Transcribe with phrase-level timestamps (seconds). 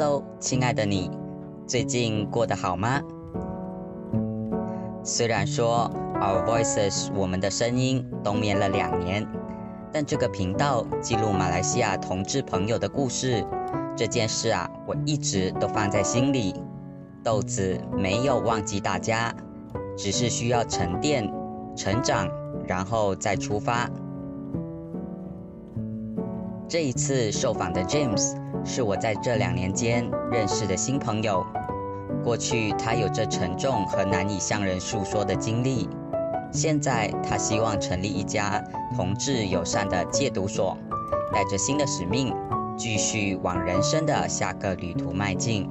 [0.00, 1.10] Hello，亲爱的你，
[1.66, 3.02] 最近过得好吗？
[5.02, 9.26] 虽然说 Our Voices 我们的声音冬眠了两年，
[9.92, 13.44] 但这个频道记录马来西亚同志朋友的故事
[13.96, 16.54] 这件事啊，我一直都放在心里。
[17.24, 19.34] 豆子没有忘记大家，
[19.96, 21.28] 只是需要沉淀、
[21.74, 22.30] 成长，
[22.68, 23.90] 然后再出发。
[26.68, 31.44] 这一次受访的 James 是我在这两年间认识的新朋友。
[32.24, 35.88] 过去他有着沉重和难以向人诉说的经历，
[36.52, 38.62] 现在他希望成立一家
[38.96, 40.76] 同志友善的戒毒所，
[41.32, 42.34] 带着新的使命，
[42.76, 45.68] 继续往人生的下个旅途迈进。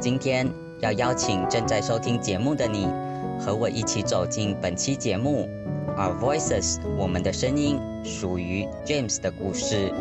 [0.00, 0.50] 今天
[0.80, 2.86] 要邀请正在收听节目的你，
[3.40, 5.48] 和我一起走进本期节目
[5.96, 9.92] 《Our Voices》，我们的声音属于 James 的故事。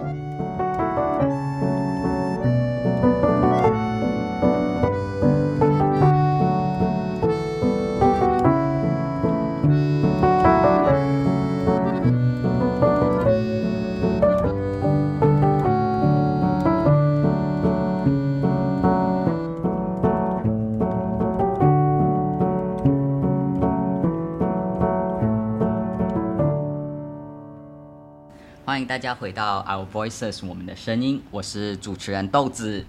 [28.98, 32.84] 大家回到 Our Voices，我们的声音，我是主持人豆子。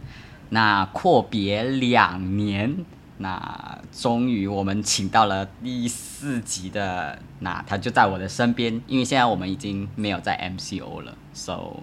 [0.49, 2.75] 那阔别两年，
[3.19, 11.83] 那终于我们请到了第四集的，那他就在我的身边，因为现在我们已经没有在 MCO 了，so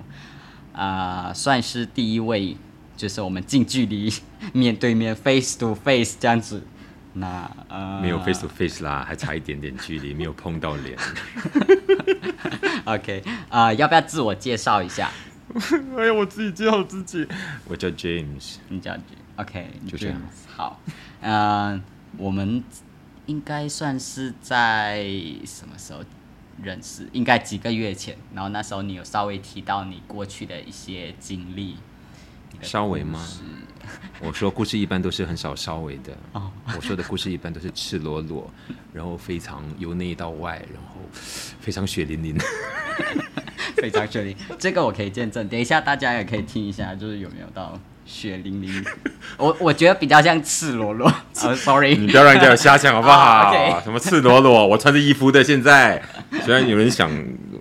[0.73, 2.57] 啊、算是第一位，
[2.97, 4.11] 就是我们近距离
[4.53, 6.63] 面对面 face to face 这样子。
[7.17, 10.97] 那呃，没有 face to face 啦，还差一点点距离，没有碰到脸。
[12.93, 15.11] OK，啊、要不要自我介绍一下？
[15.97, 17.27] 哎呀，我自己介绍自己，
[17.67, 18.55] 我叫 James。
[18.69, 20.55] 你叫 James，OK，就这样 James。
[20.55, 20.79] 好，
[21.21, 21.81] 呃，
[22.17, 22.63] 我们
[23.25, 25.03] 应该算是在
[25.45, 25.99] 什么时候
[26.61, 27.07] 认识？
[27.11, 28.15] 应该几个月前。
[28.33, 31.77] 然后那时候你有稍微提到你过去的一些经历。
[32.55, 33.19] 你的稍微吗？
[34.21, 38.49] 我说故事一般都是很少稍微的，哦我说的故事一般都是赤裸裸，
[38.93, 42.37] 然后非常由内到外，然后非常血淋淋。
[43.75, 45.45] 非常血淋，这个我可以见证。
[45.49, 48.83] 等一下大家也可以听一下，就是有没有到血淋淋。
[49.37, 51.11] 我我觉得比较像赤裸裸。
[51.43, 53.81] 呃、s o r r y 你不要让人家有瞎想好不好？
[53.83, 55.43] 什么赤裸裸，我穿着衣服的。
[55.43, 56.01] 现在
[56.45, 57.11] 虽然有人想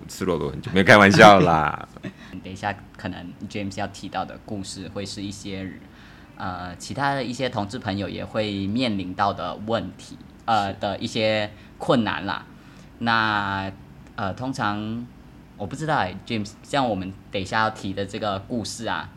[0.07, 1.87] 赤裸裸很久，没有开玩笑啦。
[2.45, 5.67] 等一下，可能 James 要提到的故事会是一些
[6.37, 12.45] 呃其他的一些同志朋友也会面临到的问题，呃的一些困难啦。
[12.99, 13.71] 那
[14.15, 15.05] 呃，通常
[15.57, 19.09] 我不知道，James，像我们等一下要提的这个故事啊，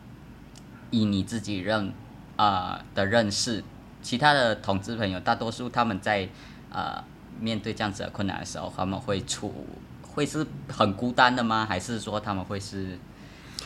[0.89, 1.93] 以你自己认
[2.35, 3.63] 呃的认识，
[4.01, 6.27] 其他的同志朋友大多数他们在
[6.71, 7.03] 呃
[7.39, 9.67] 面对这样子的困难的时候，他们会处
[10.01, 11.65] 会是很孤单的吗？
[11.65, 12.99] 还是说他们会是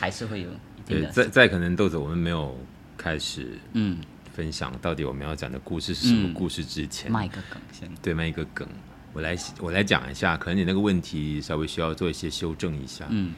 [0.04, 0.52] 还是会有一
[0.86, 2.54] 定对，的在在可能豆子我们没有
[2.96, 3.98] 开始嗯。
[4.34, 7.88] 分享到底我们要讲的故事是什么嗯故事之前，卖一个梗先？
[8.02, 8.66] 对，卖一个梗，
[9.12, 13.32] 我来我来讲一下，可能你那个问题稍微需要做一些修正一下，嗯。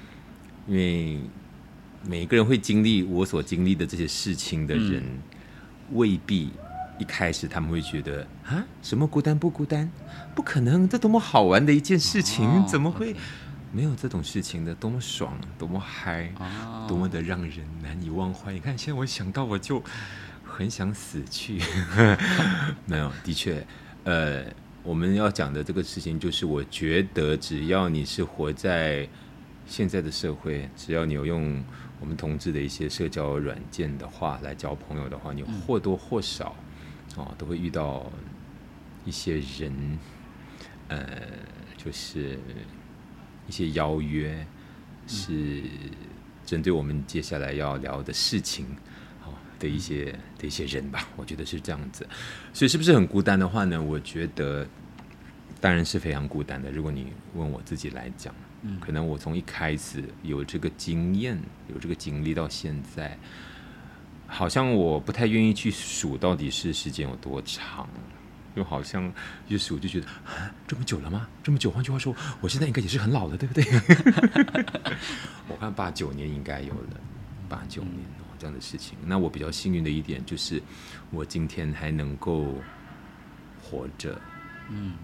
[0.67, 1.21] 因为
[2.09, 5.19] 每一个人会经历我所经历的这些事情的人，嗯。
[5.93, 6.51] 未必
[6.99, 9.93] 一开始他们会觉得啊，什么孤单不孤单？
[10.35, 13.15] 不可能，这多么好玩的一件事情，哦怎么会
[13.77, 14.75] 没有这种事情的？
[14.75, 18.51] 多么爽，多么嗨，哦多么的让人难以忘怀。
[18.51, 19.83] 你看，现在我想到我就
[20.43, 21.61] 很想死去。
[22.89, 23.67] 没有，的确，
[24.05, 24.47] 呃，
[24.83, 29.07] 我们要讲的这个事情，就是我觉得只要你是活在
[29.67, 31.63] 现在的社会，只要你有用
[32.01, 36.57] 我们同志的一些社交软件的话来交朋友的话，你或多或少
[37.17, 38.11] 哦都会遇到
[39.05, 39.99] 一些人，
[40.89, 41.07] 呃，
[41.77, 42.39] 就是
[43.47, 44.47] 一些邀约，
[45.07, 45.63] 是
[46.45, 48.67] 针对我们接下来要聊的事情。
[49.25, 52.07] 哦的一些的一些人吧，我觉得是这样子，
[52.53, 53.83] 所以是不是很孤单的话呢？
[53.83, 54.69] 我觉得
[55.63, 56.71] 当然是非常孤单的。
[56.71, 61.41] 如果你问我自己来讲，嗯可能我从一开始有这个经验，
[61.73, 63.17] 有这个经历到现在，
[64.27, 67.89] 好像我不太愿意去数到底是时间有多长，
[68.57, 69.13] 又好像
[69.47, 71.29] 一数就觉得啊，这么久了吗？
[71.43, 73.65] 这么久，换句话说，我现在应该也是很老了，对不对？
[75.49, 77.01] 我看八九年应该有了，
[77.49, 78.99] 八九年哦这样的事情。
[79.05, 80.61] 那我比较幸运的一点就是，
[81.11, 82.55] 我今天还能够
[83.63, 84.21] 活着。
[84.69, 84.95] 嗯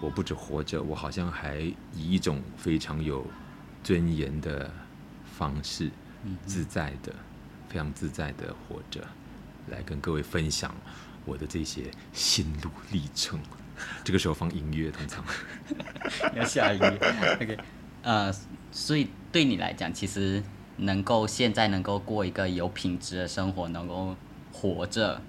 [0.00, 1.74] 我不止活着，我好像还以
[2.12, 3.26] 一种非常有
[3.82, 4.70] 尊严的
[5.24, 5.90] 方式，
[6.24, 7.12] 嗯自在的、
[7.68, 9.04] 非常自在的活着，
[9.68, 10.72] 来跟各位分享
[11.28, 11.82] 我的这些
[12.12, 13.38] 心路历程。
[14.02, 15.24] 这个时候放音乐，通常
[16.34, 16.78] 要下雨。
[16.80, 17.56] OK，
[18.02, 18.32] 呃，
[18.72, 20.42] 所以对你来讲，其实
[20.78, 24.16] 能够现在能够过一个有品质的生活，能够
[24.52, 25.20] 活着，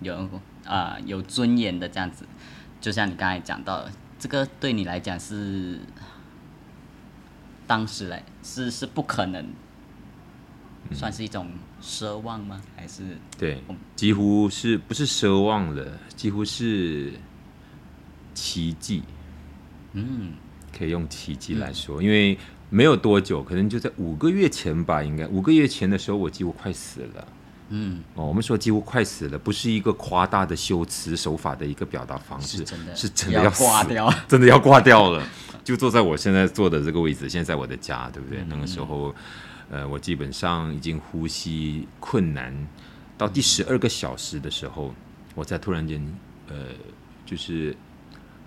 [0.00, 0.28] 有
[0.64, 2.26] 啊、有尊严的这样子，
[2.80, 5.78] 就像你刚才讲到的，这个对你来讲是
[7.68, 9.46] 当时来是是不可能，
[10.92, 11.48] 算是一种
[11.82, 12.60] 奢望吗？
[12.76, 13.02] 还是
[13.38, 13.62] 对，
[13.96, 17.12] 几乎是不是奢望了，几乎是
[18.34, 19.02] 奇迹。
[19.94, 20.32] 嗯
[20.76, 22.38] 可以用奇迹来说，因为
[22.70, 27.28] 没有多久，可能就在五个月前吧，应该五个月前的时候，我几乎快死了。
[27.68, 35.22] 嗯哦，我们说几乎快死了，不是一个夸大的修辞手法的一个表达方式，是真的是真的要挂掉 真的要挂掉了。
[35.62, 38.42] 就坐在我现在坐的这个位置，现在在我的家，对不对？
[38.48, 39.14] 那个时候，
[39.70, 42.54] 呃，我基本上已经呼吸困难，
[43.16, 44.94] 到第十二个小时的时候，
[45.34, 46.00] 我才突然间，
[46.48, 46.66] 呃，
[47.24, 47.74] 就是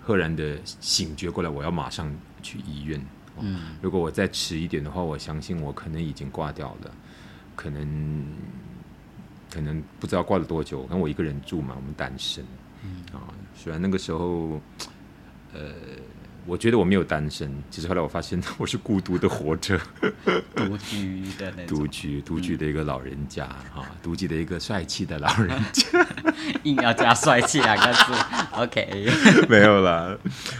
[0.02, 3.00] 赫然的醒觉过来，我要马上去医院。
[3.00, 6.90] 哦嗯如果我再迟一点的话，我相信我可能已经挂掉了，
[7.54, 8.24] 可能
[9.52, 10.84] 可能不知道挂了多久。
[10.84, 12.42] 跟我一个人住嘛，我们单身，
[12.82, 14.60] 嗯啊，虽然那个时候，
[15.52, 15.74] 呃，
[16.46, 19.78] 我觉得我没有单身，其实后来我发现 我是孤独的活着，
[20.54, 26.06] 独居的那种，独居独居的一个老人家啊，独居的一个帅气的老人家。
[26.62, 28.12] 硬要加帅气两个字
[28.52, 29.06] ，OK。
[29.48, 30.16] 没有啦，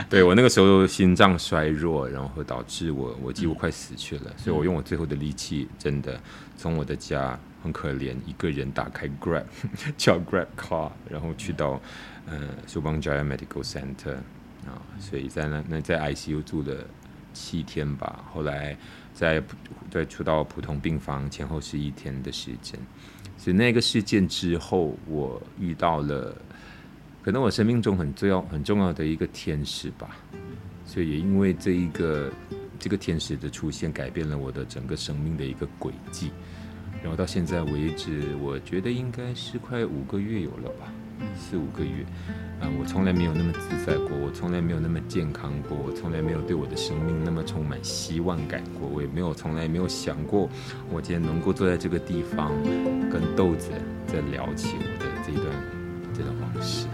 [0.08, 6.20] 对我那个时候心脏衰弱，然后导致我我几乎快死去了，所以我用我最后的力气，真的
[6.56, 9.44] 从我的家很可怜一个人打开 Grab
[9.96, 11.80] 叫 Grab Car，然后去到
[12.26, 14.16] 呃苏邦 Jaya Medical Center
[14.66, 16.84] 啊，所以在那那在 ICU 住了
[17.32, 18.76] 七天吧，后来
[19.14, 19.56] 在普
[19.90, 22.78] 再出到普通病房，前后是一天的时间。
[23.38, 26.34] 所以那个事件之后，我遇到了
[27.22, 30.16] 可能我生命中很重要很重要的一个天使吧，
[30.84, 32.32] 所以也因为这一个
[32.78, 36.30] 这个天使的出现，改变了我的整个生命的一个轨迹。
[37.02, 40.92] 然后到现在为止，我觉得应该是快五个月有了吧，
[41.38, 42.04] 四五个月。
[42.58, 50.48] 啊、我从来没有那么自在过，我从来没有那么健康过，我从来没有对我的生命那么充满希望感过，我也没有从来没有想过，
[50.90, 52.50] 我今天能够坐在这个地方，
[53.10, 53.70] 跟豆子
[54.06, 55.46] 在聊起我的这一段
[56.14, 56.86] 这段往事。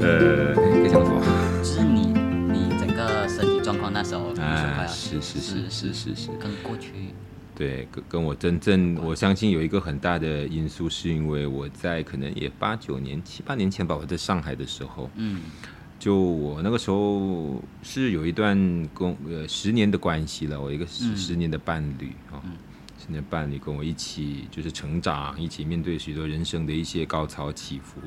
[0.00, 1.20] 呃，该讲什么？
[1.58, 2.06] 就是你
[2.50, 7.12] 你整个身体状况那时候，哎，要是是是是是是，跟过去，
[7.60, 15.42] 对，跟跟我真正，我相信有一个很大的因素，是因为我在可能也八九年、七八年前吧，我在上海的时候，嗯。
[15.98, 18.56] 就我那个时候是有一段
[18.94, 21.16] 工呃十年的关系了，我一个十嗯。
[21.18, 22.40] 十年的伴侣啊，
[22.98, 28.00] 十年伴侣跟我一起就是成长，一起面对许多人生的一些高潮起伏。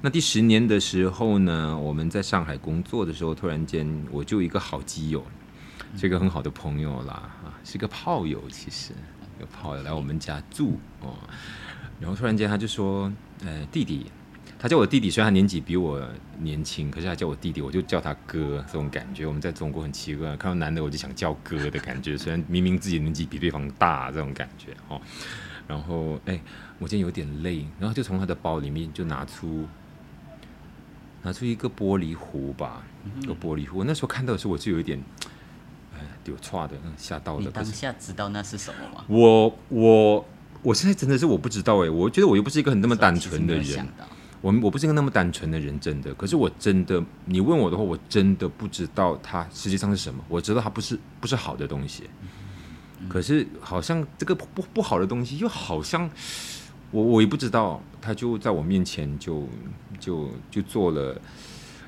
[0.00, 5.26] 那第十年的时候呢，我们在上海工作的时候，突然间我就一个好基友，
[5.96, 8.92] 是一个很好的朋友啦，啊，是个炮友，其实
[9.40, 11.14] 有炮友来我们家住哦，
[12.00, 13.12] 然后突然间他就说，
[13.44, 14.06] 呃，弟弟。
[14.58, 16.00] 他叫我弟弟，虽然他年纪比我
[16.38, 25.00] 年轻，可是他叫我弟弟，我就叫他哥，这种感觉我们在中国很奇怪，看到男的我就想叫哥的感觉，虽然明明自己年纪比对方大，这种感觉哦。
[25.66, 26.40] 然后哎，
[26.78, 29.66] 我今天有点累，然后就从他的包里面就拿出
[31.22, 32.84] 拿出一个玻璃壶吧，
[33.20, 33.78] 一个玻璃壶。
[33.78, 34.96] 我那时候看到的时候，我就有一点
[36.22, 37.50] 哎丢错的，嗯吓到你了。
[37.50, 39.04] 可是当下知道那是什么吗？
[39.08, 40.24] 我我
[40.62, 43.86] 我现在真的是我不知道哎，我觉得我又不是一个很那么单纯的人
[44.40, 46.12] 我我不是一个那么单纯的人，真的。
[46.14, 50.24] 可是我真的，你问我的话，我真的不知道它实际上是什么。
[50.28, 52.10] 我知道它不是不是好的东西，
[53.08, 56.10] 可是好像这个不不不好的东西，又好像
[56.90, 59.46] 我我也不知道，他就在我面前就
[60.00, 61.20] 就就做了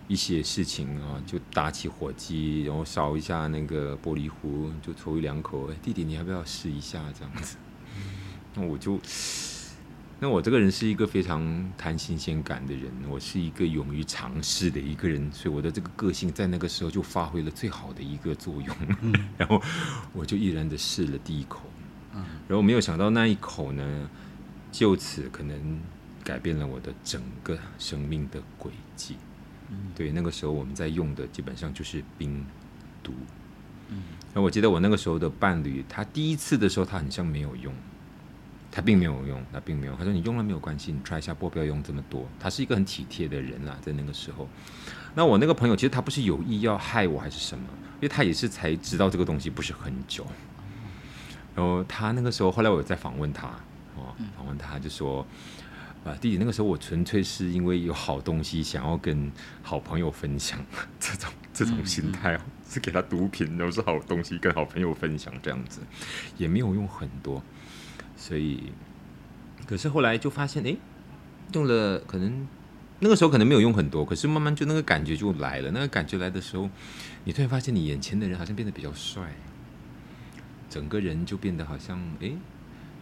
[0.08, 5.70] 一些事情啊，就打起火机，然后烧一下那个玻璃壶，就抽一两口。
[5.70, 7.56] 哎，弟弟，你要不要试一下这样子？
[8.54, 8.98] 那我就。
[10.20, 18.74] 那我这个人是一个非常贪新鲜感的人，我是一个勇于尝试的一个人，所以我的这个个性在那个时候就发挥了最好的一个作用。
[19.36, 19.60] 然后
[20.12, 21.60] 我就毅然的试了第一口，
[22.48, 24.08] 然后没有想到那一口呢，
[24.70, 25.80] 就此可能
[26.22, 29.16] 改变了我的整个生命的轨迹。
[29.94, 32.44] 对，那个时候我们在用的基本上就是冰
[33.02, 33.12] 毒。
[33.88, 34.02] 嗯
[34.34, 37.72] 那我记得我那个时候的伴侣，他第一次的时候他很像没有用。
[38.76, 39.94] 他并没有用，他并没有。
[39.94, 42.26] 他说你用了没有关系，你 try 一下，不要用这么多。
[42.40, 44.48] 他是一个很体贴的人啦，在那个时候。
[45.14, 47.64] 那我那个朋友其实他不是有意要害我还是什么，
[47.94, 50.26] 因为他也是才知道这个东西不是很久。
[51.54, 53.46] 然后他那个时候，后来我有在访问他，
[53.94, 55.24] 哦，访问他就说，
[56.04, 59.32] 啊，弟弟，那个时候我纯粹是因为有好东西想要跟
[59.62, 60.62] 好朋友分享，
[61.00, 65.80] 这种这种心态哦，是给他毒品，然后是好东西跟好朋友分享这样子，
[66.36, 67.42] 也没有用很多，
[68.16, 68.72] 所以，
[69.66, 70.76] 可是后来就发现，哎，
[71.54, 72.46] 用了可能
[73.00, 76.68] 那个时候可能没有用很多，可是慢慢就那个感觉就来了，那个感觉来的时候，
[77.24, 79.32] 你突然发现你眼前的人好像变得比较帅。
[80.70, 82.32] 整个人就变得好像，哎，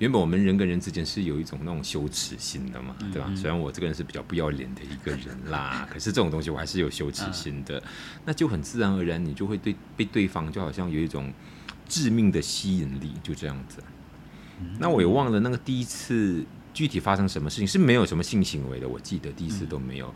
[0.03, 3.33] 原本我们人跟人之间是有一种那种羞耻心的嘛，对吧？
[3.37, 7.81] 虽然我这个人是比较不要脸的一个人啦， 可是这种东西我还是有羞耻心的，
[8.25, 11.33] 那就很自然而然，你就会对被对方就好像有一种
[11.89, 13.79] 致命的吸引力，就这样子。
[14.81, 16.45] 那我也忘了那个第一次
[16.75, 20.13] 具体发生什么事情，是没有什么性行为的，我记得第一次都没有。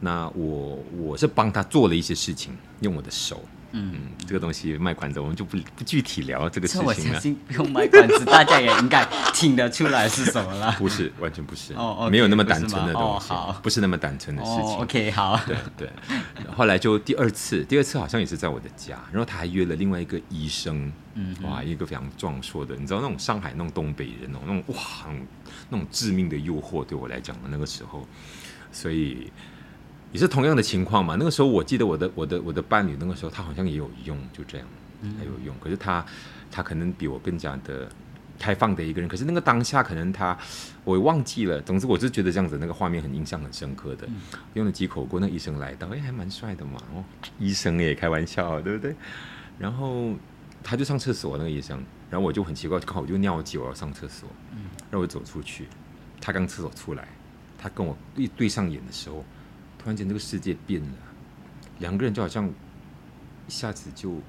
[0.00, 3.46] 那我我是帮他做了一些事情，用我的手。
[3.72, 3.94] 嗯，
[4.26, 6.88] 这个东西卖关子，我们就不不具体聊这个事情了。
[6.88, 10.74] 我相信不用卖关子，大家也应该听得出来是什么了。
[10.78, 14.76] 不是，完全不是，哦，没有那么单纯的东西，不是那么单纯的事情。
[14.76, 15.38] OK，好。
[15.46, 15.90] 对对，
[16.54, 24.76] 后来就第二次，第二次好像也是在我的家，然后他还约了另外一个医生，嗯，哇，一个非常壮硕的，你知道那种上海那种东北人哦，那种哇，
[25.68, 28.06] 那种致命的诱惑，对我来讲的那个时候，
[28.72, 29.30] 所以。
[30.12, 31.16] 也是同样的情况嘛？
[31.18, 34.66] 那个时候我记得我的我的我的伴侣那个时候他好像也有用，就这样，
[35.18, 35.54] 还有用。
[35.60, 36.04] 可是他
[36.50, 37.86] 他可能比我更加的
[38.38, 39.08] 开放的一个人。
[39.08, 40.36] 可是那个当下可能他
[40.84, 41.60] 我忘记了。
[41.60, 44.08] 总之我就觉得这样子那个画面很印象很深刻的。
[44.54, 46.80] 用了几口锅，那医生来到，哎，还蛮帅的嘛。
[46.94, 47.04] 哦，
[47.38, 48.94] 医生也开玩笑，对不对？
[49.58, 50.14] 然后
[50.62, 55.66] 他就上厕所那个医生，然后我就很奇怪，刚好我就尿急我要上厕所，嗯，让我走出去。
[56.20, 57.06] 他刚厕所出来，
[57.58, 59.22] 他跟我对对上眼的时候。
[59.86, 60.88] 突然间，这个世界变了，
[61.78, 64.20] 两个人就好像一下子就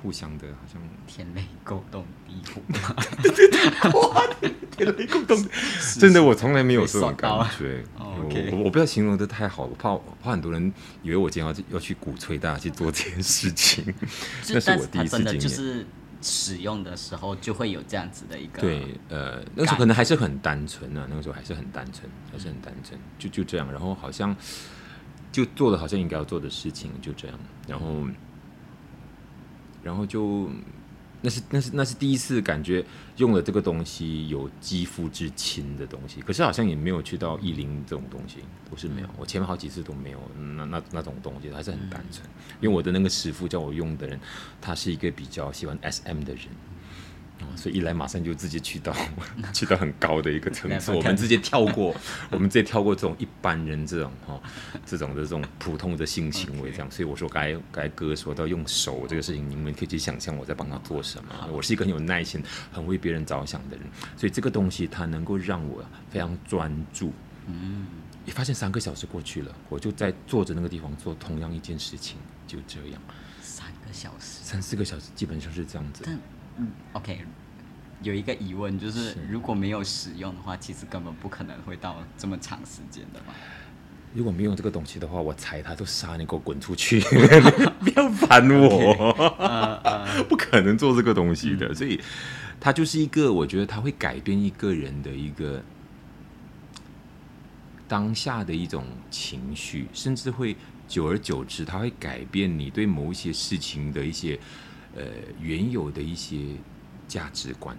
[0.00, 2.62] 互相的，好像天雷勾动地火。
[4.70, 5.46] 天雷勾动，
[5.98, 7.84] 真的，我从来没有这种感觉。
[7.98, 13.84] 我 我不要形容的太好，我怕怕很多人以为我今天要要去鼓吹大家去做这件事情。
[14.48, 15.86] 那是我第一次经验。
[16.22, 24.34] 使用的时候就会有这样子的一个对，呃，那时候可能还是很单纯呢，那个时候还是很单纯，还是很单纯，就就这样，然后好像
[25.32, 28.06] 就做了好像应该要做的事情，就这样，然后，
[29.82, 30.48] 然后就。
[31.22, 32.84] 那是那是那是第一次感觉
[33.16, 38.38] 用了这个东西有肌肤之亲的东西，可是好像也没有去到意林这种东西，
[38.70, 40.20] 不是没有，我前面好几次都没有
[40.56, 42.26] 那那那种东西，还是很单纯，
[42.60, 44.18] 因为我的那个师傅叫我用的人，
[44.60, 46.44] 他是一个比较喜欢 SM 的人。
[47.56, 48.94] 所以一来马上就直接去到
[49.52, 51.94] 去到很高的一个层次，我们直接跳过，
[52.30, 54.40] 我们直接跳过这种一般人这种哈
[54.86, 56.90] 这种的这种普通的性行为这样。
[56.90, 61.48] 所以我说，该该哥说到用手这个事情，你们可以去想象我在帮他做什么。
[61.50, 62.42] 我是一个很有耐心、
[62.72, 67.12] 很为别人着想的人，所以这个东西它能够让我非常专注。
[67.46, 67.86] 嗯，
[68.24, 73.00] 你发现三个小时过去了，我就在坐着那个地方做同样一件事情，就这样。
[73.42, 76.04] 三个小时，三四个小时，基本上是这样子。
[76.60, 77.20] 嗯，OK，
[78.02, 83.32] 有一个疑问就是，如果没有使用的话，其实根本不可能会到这么长时间的嘛。
[84.12, 87.00] 如果没有这个东西的话，我踩他都杀你，给我滚出去！
[87.80, 89.14] 不要烦我，
[90.28, 91.72] 不可能做这个东西的。
[91.74, 91.98] 所以，
[92.60, 95.62] 它就是一个，我觉得它会改变一个人的一个
[97.88, 100.54] 当下的一种情绪，甚至会
[100.86, 104.38] 久而久之，它会改变你对某一些事情的一些。
[104.96, 105.04] 呃，
[105.40, 106.56] 原有的一些
[107.06, 107.76] 价值观，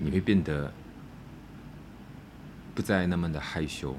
[0.00, 0.72] 你会变得
[2.74, 3.96] 不再那么的害羞，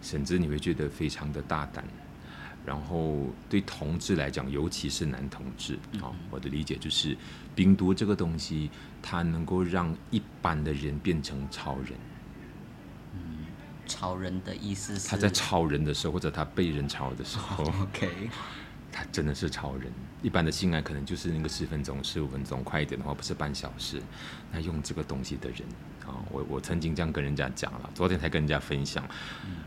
[0.00, 1.84] 甚至你会觉得非常的大胆。
[2.66, 7.16] 然后对同志来讲，尤其是男同志，啊，我的理解就是，
[7.54, 8.70] 冰毒这个东西，
[9.00, 11.98] 它能够让一般的人变成超人。
[13.14, 13.46] 嗯，
[13.86, 17.64] 超人的意思是他在超人的时候，或者他被人超的时候。
[17.82, 18.28] OK。
[18.92, 19.92] 他真的是超人，
[20.22, 24.02] 一般的性爱可能就是那个十分钟、十五分钟，快一点的话不是半小时。
[24.52, 25.60] 那用这个东西的人
[26.04, 29.04] 啊，我我曾经这样跟人家讲了，昨天才跟人家分享。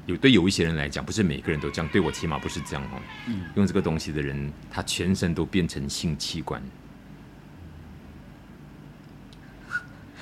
[0.05, 3.01] 有对有一些人来讲，不是每个人都这样，对我起码不是这样哦。
[3.55, 6.61] 用这个东西的人，他全身都变成性器官，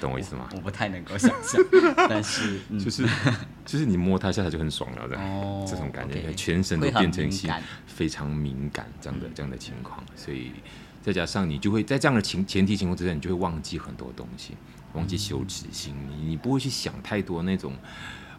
[0.02, 0.50] 懂我意思吗？
[0.54, 1.62] 我不太能够想象，
[2.10, 3.08] 但是就是
[3.64, 10.52] 就是你摸它一下，它就很爽了的，哦这种感觉全身都变成性敏感非常敏感这样的、这样的情况，所以
[11.02, 14.56] 再加上你就会在这样的情前提情况之下，你就会忘记很多东西，
[14.94, 17.74] 忘记羞耻心，你你不会去想太多那种。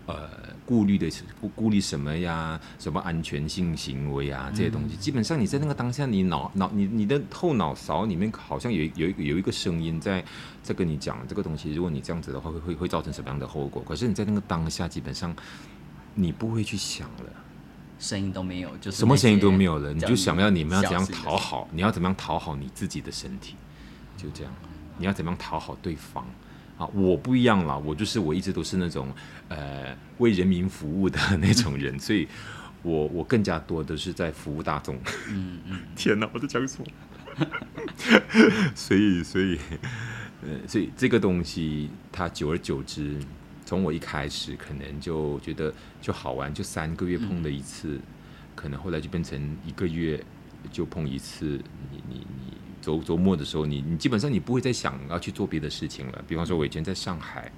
[0.07, 0.29] 呃，
[0.67, 2.61] 顾虑的是顾顾虑什么呀？
[2.79, 4.51] 什么安全性行为啊？
[4.55, 10.25] 这些东西，基本上你在那个当下，你脑脑你你的后脑勺里面好像有有一个有一个声音在
[10.63, 13.83] 在跟你讲这个东西，如果你这样子的话，会会会造成什么样的后果？
[13.87, 15.35] 可是你在那个当下，基本上
[16.15, 17.33] 你不会去想了。
[18.01, 23.55] 声音都没有，就是什么声音都没有了，你就想要你们要怎样讨好，你要怎么样讨好你自己的身体，
[24.17, 24.53] 就这样，
[24.99, 26.27] 你要怎么样讨好对方
[26.79, 26.87] 啊？
[26.95, 29.13] 我不一样啦，我就是我一直都是那种
[29.49, 32.27] 呃为人民服务的那种人， 所以
[32.83, 34.97] 我我更加多的是在服务大众。
[35.29, 36.87] 嗯嗯， 天哪，我在讲什么？
[38.75, 39.59] 所以，所以，
[40.43, 43.17] 呃，所以这个东西，它久而久之，
[43.65, 47.99] 从我一开始可能就觉得就好玩，就三个月碰了一次，
[48.55, 50.23] 可能后来就变成一个月
[50.71, 51.59] 就碰一次。
[51.91, 52.53] 你你你
[52.83, 56.23] 周周末的时候，你你基本上你不会再想要去做别的事情了。
[56.29, 57.51] 比方说，我以前在上海。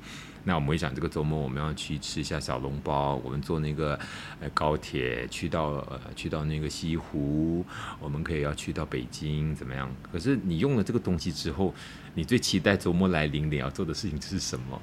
[0.47, 3.14] 那我们会想，这个周末我们要去吃一下小笼包。
[3.25, 3.99] 我们坐那个
[4.40, 7.64] 呃高铁去到呃去到那个西湖，
[7.99, 9.90] 我们可以要去到北京，怎么样？
[10.12, 11.75] 可是你用了这个东西之后，
[12.12, 14.78] 你最期待周末来临你要做的事情是什么？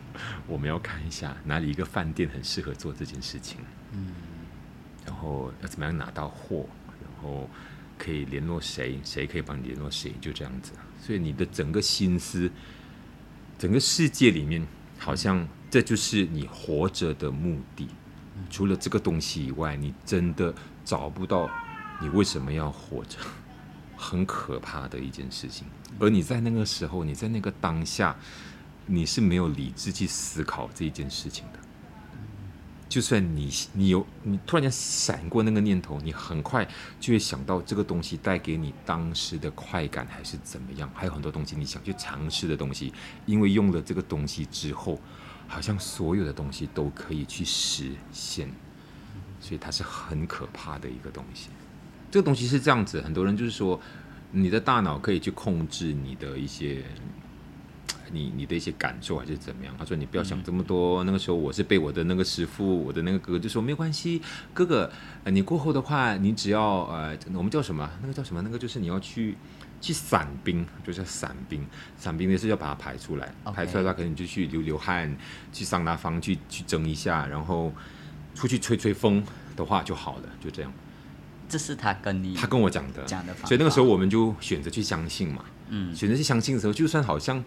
[0.47, 3.59] 我们要看一下哪里一个饭店很适合做这件事情，
[3.91, 4.15] 嗯，
[5.05, 6.65] 然后要怎么样拿到货，
[6.99, 7.47] 然后
[8.01, 10.71] 可以联络谁，谁可以帮你联络谁，就这样子。
[10.99, 12.49] 所以你的整个心思，
[13.59, 14.65] 整个世界里面。
[15.03, 17.87] 好像这就是你活着的目的。
[18.51, 20.53] 除了这个东西以外，你真的
[20.85, 21.49] 找不到
[21.99, 23.17] 你为什么要活着，
[23.97, 25.65] 很可怕的一件事情。
[25.99, 28.15] 而你在那个时候，你在那个当下，
[28.85, 31.59] 你是没有理智去思考这一件事情的。
[32.91, 36.67] 就算你你有你突然间闪过那个念头，你很快
[36.99, 42.91] 就会想到这个东西带给你当时的快感还是怎么样，还有很多东西你想去尝试的东西，
[43.25, 44.99] 因为用了这个东西之后，
[45.47, 48.49] 好像所有的东西都可以去实现，
[49.39, 51.47] 所以它是很可怕的一个东西。
[52.11, 53.79] 这个东西是这样子，很多人就是说，
[54.31, 56.83] 你的大脑可以去控制你的一些。
[58.11, 59.73] 你你的一些感受还是怎么样？
[59.77, 61.03] 他说你不要想这么多。
[61.03, 64.21] 那个时候我是被我的那个师傅，我的那个哥哥就说没有关系，
[64.53, 64.91] 哥哥，
[65.23, 67.89] 呃，你过后的话，你只要呃，我们叫什么？
[68.01, 68.41] 那个叫什么？
[68.41, 69.35] 那个就是你要去
[69.79, 71.65] 去散兵，就是散兵。
[71.97, 75.15] 散兵的是要把它排出来排出来的话，可能你就去流流汗，
[75.51, 77.73] 去桑拿房去去蒸一下，然后
[78.35, 79.23] 出去吹吹风
[79.55, 80.71] 的话就好了，就这样。
[81.49, 85.43] 这是他跟你他跟我讲的，讲的所以那个时候我们就选择去相信嘛。
[85.73, 87.43] 嗯选择去相信的时候，就算好像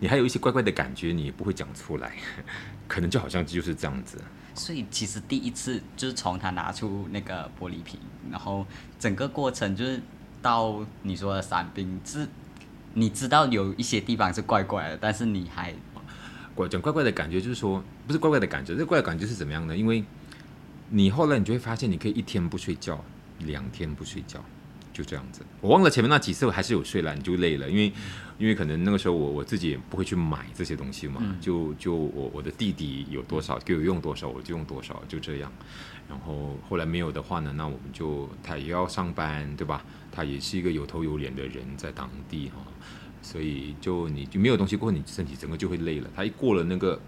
[0.00, 2.12] 你还有一些怪怪的感觉，你也不会讲出来，
[2.88, 4.18] 可能就好像就是这样子。
[4.54, 8.66] 所以其实第一次就是从他拿出那个玻璃瓶，然后
[8.98, 10.00] 整个过程就是
[10.42, 12.26] 到你说的伞兵，是
[12.94, 15.72] 你知道有一些地方是怪怪的，但是你还
[16.56, 19.76] 怪讲怪怪的感觉，就是说不是怪怪的感觉，这怪怪的感觉是怎么样呢？
[19.76, 20.04] 因为
[20.90, 23.04] 你后来你就会发现，你可以一天不睡觉，
[23.38, 24.44] 两天不睡觉，
[24.98, 25.42] 就这样子。
[25.60, 27.92] 我忘了前面那几次我还是有睡了，你就累了，因为
[28.36, 35.52] 因为可能那个时候我我自己也不会去买这些东西嘛，就就我我的弟弟有多少给我用多少，我就用多少，就这样。
[36.08, 39.84] 然后后来没有的话呢，那我们就他也要上班，对吧？
[40.10, 42.56] 他也是一个有头有脸的人，在当地哈、
[43.22, 46.10] 所以就你就没有东西过后，你身体整个就会累了。
[46.16, 47.00] 他一过了那个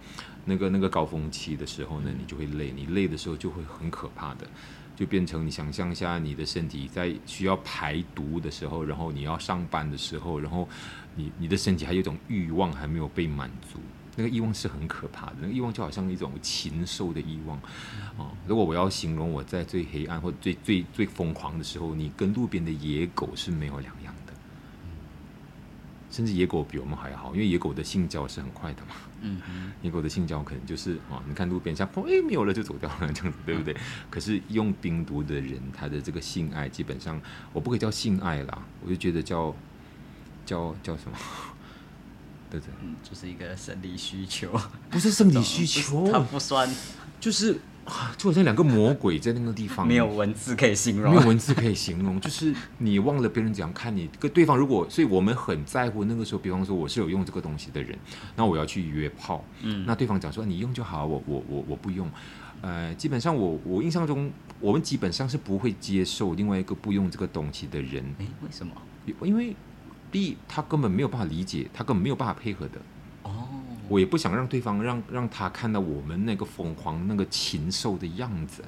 [0.45, 2.73] 那个那个高峰期的时候呢，你就会累。
[2.75, 4.47] 你累的时候就会很可怕的，
[4.97, 10.69] 就变成你想象一下，你的身体在需要排毒的时候，然后你要上班的时候，然后
[11.15, 13.79] 你你的身体还有一种欲望还没有被满足。
[14.17, 17.57] 那个欲望是很可怕的，那个欲望就好像一种禽兽的欲望，
[18.19, 18.31] 哦。
[18.47, 24.13] 如果我要形容我在最黑暗或最最最疯狂的时候，你跟路边的野狗是没有两样，
[26.11, 28.95] 甚至野狗比我们还好，因为野狗的性交是很快的嘛。
[29.23, 33.77] 嗯哼野狗的性交可能就是啊，你看路边像砰，哎没有了就走掉了这样子，对不对？
[34.11, 37.21] 可是用冰毒的人，他的这个性爱基本上
[37.53, 39.55] 我不可以叫性爱啦，我就觉得叫
[40.45, 41.17] 叫叫什么？
[42.51, 42.75] 对不对？
[42.83, 44.59] 嗯，就是一个生理需求，
[44.91, 46.69] 不是生理需 求，它不算
[47.21, 47.80] 就是啊，
[48.17, 51.15] 就好像两个魔鬼在那个地方，没有文字可以形容。
[51.15, 51.27] 没有。
[51.27, 57.99] 文字可以形容，就是你忘了别人怎样看你，跟对方如果，所以我们很在乎那个时候，比方说我是有用这个东西的人，
[58.37, 59.85] 那我要去约炮，嗯。
[59.87, 62.11] 那对方讲说你用就好，我我我我不用，
[62.63, 68.73] 呃，基本上我我印象中，我们基本上是不会接受另外一个不用这个东西的人，诶，为什么？
[69.23, 69.55] 因为
[70.11, 72.81] 第一他根本没有办法理解，他根本没有办法配合的，
[73.23, 73.47] 哦，
[73.91, 78.63] 我也不想让对方让让他看到我们那个疯狂、那个禽兽的样子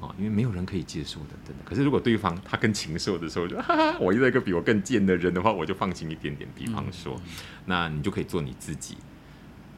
[0.00, 1.62] 啊，因为没有人可以接受的，真的。
[1.62, 6.48] 可是如果对方他更禽兽的时候，就哈哈，我遇到一个比我更贱的人的话，我就放心一点点。
[6.56, 7.20] 比方说，
[7.66, 8.96] 那你就可以做你自己。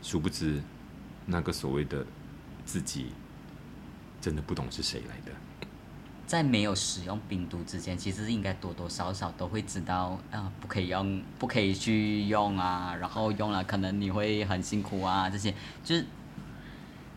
[0.00, 0.62] 殊不知，
[1.26, 2.06] 那个所谓的
[2.64, 3.06] 自己，
[4.20, 5.32] 真的不懂是谁来的。
[6.26, 16.04] 在没有使用冰毒之前，其实应该多多少少都会知道啊，不可以用，不可以去用啊，然后用了可能你会很辛苦啊，这些就是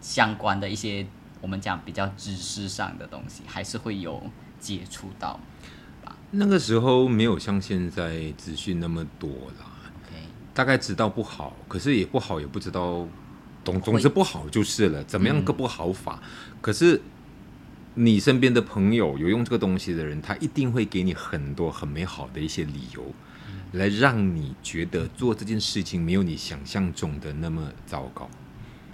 [0.02, 1.08] 相关的一些
[1.42, 4.22] 我们讲比较知识上的东西，还是会有
[4.60, 5.40] 接触到。
[6.32, 9.66] 那个时候没有像现在资讯那么多啦
[10.04, 10.22] ，OK，
[10.54, 13.08] 大概知道不好，可是也不好，也不知道，
[13.64, 15.02] 总总之不好就是了。
[15.06, 16.22] 怎么样个不好法？
[16.60, 17.02] 可是
[18.00, 23.12] 你身边的朋友有用这个东西的人，他一定会给你很多很美好的一些理由，
[23.72, 28.30] 来让你觉得做这件事情没有你想象中的那么糟糕。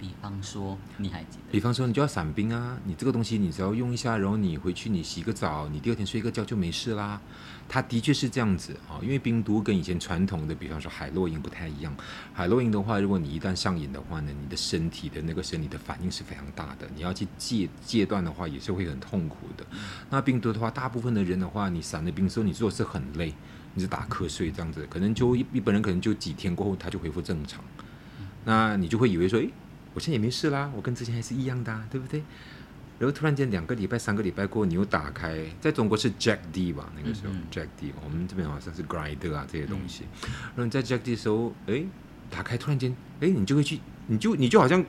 [0.04, 1.52] 比方说你还记得？
[1.52, 7.18] 比方说，你就要伞兵啊，你这个东西你只要用一下，然后你回去你洗个澡，你第二天睡个觉就没事啦。
[7.66, 11.96] 它的确是这样子啊，因为冰毒跟以前传统的，比方说海洛因不太一样。
[12.34, 19.64] 海洛因的话，如果你一旦上瘾的话呢，你的身体的那个生理的反应是非常大的，你要去戒戒断的话，也是会很痛苦的。
[20.10, 23.32] 那冰毒的话，大部分的人的话，你散了冰之后，你做事很累，
[23.72, 27.64] 你是打瞌睡这样子，可能就一一般人可能就几天过后他就恢复正常，
[28.44, 29.50] 那你就会以为说，诶。
[29.94, 32.22] 我现在也没事啦，我跟之前还是一样的、啊，对不对？
[32.98, 40.04] 然后突然间两个礼拜、三个礼拜过后，你又打开，在中国是 Jack D 吧，那个时候、嗯嗯 Jack D，我们这边好像是 Grinder 啊这些东西。
[40.22, 41.84] 然后你在 Jack D 的时候，哎，
[42.30, 44.84] 打开突然间，哎，你就会去，你就你就好像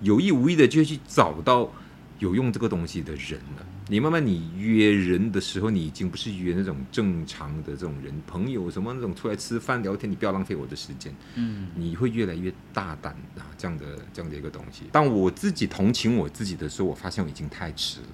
[0.00, 1.70] 有意无意的就会去找到
[2.18, 3.66] 有用这个东西的人了。
[3.88, 11.14] 你慢慢你约人的时候，你已经不是约那种正常的这种人，朋友什么那种出来吃饭聊天，你不要浪费我的时间。
[11.36, 14.84] 嗯你会越来越大胆啊，这样的这样的一个东西。
[14.90, 18.06] 当我自己同情我自己的时候，我发现我已经太迟了。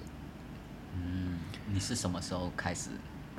[0.95, 1.39] 嗯，
[1.73, 2.89] 你是什么时候开始？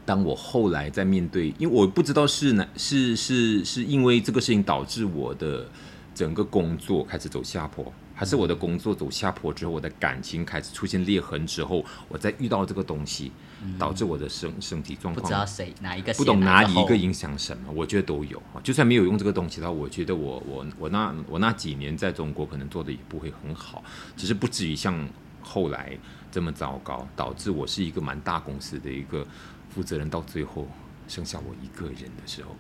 [0.04, 5.66] 当我后来在面对，因为我不知道是哪是是是因为这个事情导致我的
[6.14, 13.32] 整个工作开始走下坡，还是我的工作走下坡之后，我的感情开始出现裂痕之后，我再遇到这个东西，
[13.78, 18.60] 导致我的身身体状况不知道谁哪一个不懂哪里一个影响什么，我觉得都有啊。
[18.62, 23.82] 就算没有用这个东西的话，我觉得我我我那我那几年在中国可能做的也不会很好，
[24.16, 25.08] 只是不至于像
[25.42, 25.98] 后来
[26.30, 29.26] 这么糟糕，导致我是一个蛮大公司的一个
[29.70, 30.68] 负责人，到最后
[31.08, 32.54] 剩下我一个人的时候，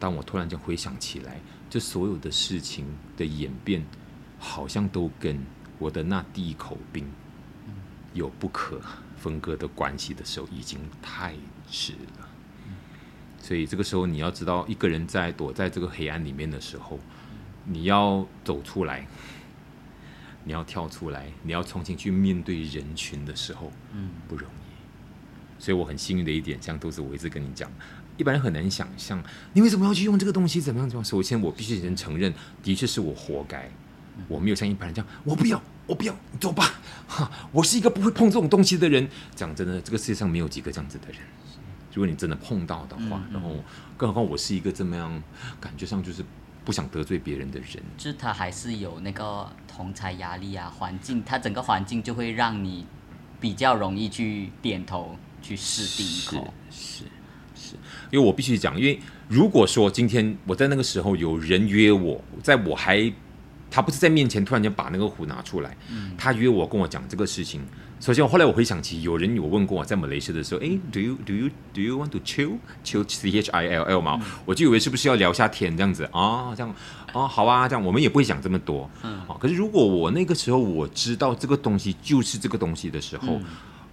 [0.00, 1.38] 当我突然间回想起来，
[1.68, 2.86] 这所有的事情
[3.16, 3.84] 的演变，
[4.44, 5.40] 好像都跟
[5.78, 7.06] 我的那第一口冰
[8.12, 8.78] 有不可
[9.16, 11.34] 分割的关系的时候，已经太
[11.70, 12.28] 迟了。
[13.40, 17.00] 所以这个时候，你要知道，一个人在躲在这个黑暗里面的时候，
[17.64, 19.06] 你要走出来，
[20.44, 25.62] 你要跳出来，你要重新去面对人群的时候，嗯不容易。
[25.62, 27.70] 所以我很幸运的一点，像都是我一直跟你讲，
[28.18, 29.22] 一般人很难想象，
[29.54, 31.04] 你为什么要去用这个东西，怎么样怎么样。
[31.04, 33.70] 首先，我必须先承认，的确是我活该，
[34.28, 36.74] 我没有像一般人这样，我不要，我不要，你走吧，
[37.06, 39.08] 哈，我是一个不会碰这种东西的人。
[39.34, 41.18] 讲真的，这个世界上没有几个这样子的人。
[41.92, 43.54] 如果你真的碰到的话，然后
[43.96, 45.22] 更何况我是一个这么样
[45.60, 46.24] 感觉上就是
[46.64, 52.84] 不想得罪别人的人，就是他还是有那个同才压力啊，环境，他整个环境就会让你
[53.40, 56.52] 比较容易去点头去试第一口。
[56.70, 57.04] 是
[57.54, 57.76] 是，
[58.10, 58.98] 因为我必须讲，因为
[59.28, 63.12] 如果说今天我在那个时候有人约我，在我还
[63.74, 65.76] 他不是在面前突然间把那个壶拿出来，
[66.16, 67.60] 他约我跟我讲这个事情。
[67.98, 72.52] 首先，我后来我回想起有人有问过我在马来西亚的时候，诶 d o you do you do you want to chill
[72.84, 74.20] chill c h i l l 嘛？
[74.44, 76.54] 我就以为是不是要聊下天这样子啊？
[76.54, 76.72] 这样
[77.12, 78.88] 哦，好啊，这样我们也不会想这么多。
[79.02, 79.36] 嗯，好。
[79.38, 83.40] 可是如果我那个时候我知道这个东西就是这个东西的时候，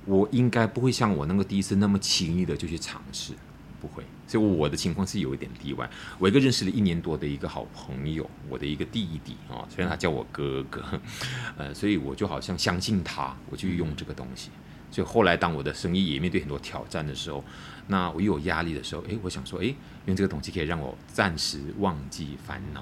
[0.06, 3.34] 我应该不会像我那个第一次那么轻易的就去尝试，
[3.80, 4.04] 不会。
[4.32, 5.90] 所以我的情况是有一点例外。
[6.18, 10.82] 我一个认识了一年多的一个好朋友，我的一个弟弟啊、虽然他叫我哥哥，
[11.58, 14.50] 呃，所以我就好像相信他，我就用这个东西。
[14.90, 17.44] 所以后来当我的生意也面对很多挑战的时候，
[17.88, 22.82] 那我又有压力的时候，诶，我想说，诶，用这个东西可以让我暂时忘记烦恼。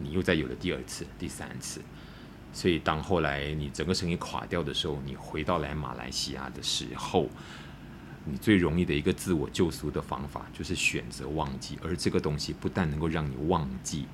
[0.00, 1.82] 你又再有了第二次、第三次。
[2.52, 7.28] 所以，当后来你整个生意垮掉的时候，你回到来马来西亚的时候，
[8.28, 11.78] 你最容易的一个自我救赎的方法，就是选择忘记。
[11.80, 14.08] 而这个东西不但能够让你忘记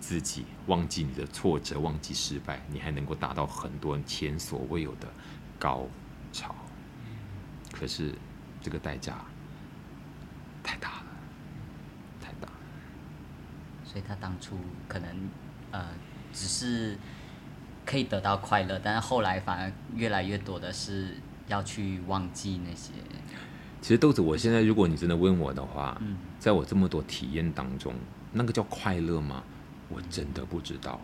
[0.00, 5.06] 自己，忘记你的挫折，忘记失败，你还能够达到很多前所未有的
[5.60, 5.86] 高
[6.32, 6.52] 潮。
[7.70, 8.12] 可是，
[8.60, 9.24] 这个代价
[10.64, 11.06] 太大了，
[12.20, 12.54] 太大了。
[13.84, 15.30] 所以他当初可能
[15.70, 15.86] 呃
[16.32, 16.98] 只是
[17.86, 22.90] 可以得到快乐，但是后来反而越来越多的是要去忘记那些。
[23.82, 26.00] 其实豆子，我现在如果你真的问我的话，
[26.38, 27.92] 在我这么多体验当中，
[28.32, 29.42] 那个叫快乐吗？
[29.88, 31.00] 我真的不知道，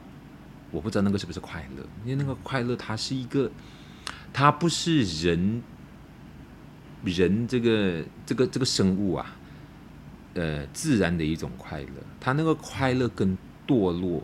[0.71, 3.51] 我不知道那个是不是快乐，因为那个快乐它是一个，
[4.33, 5.61] 它不是人，
[7.05, 9.37] 人这个这个这个生物啊，
[10.35, 13.37] 呃，自然的一种快乐，它那个快乐跟
[13.67, 14.23] 堕落，